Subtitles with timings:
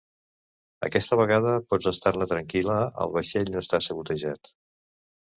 [0.85, 4.51] Aquesta vegada, pots estar-ne tranquil·la, el vaixell no està sabotejat.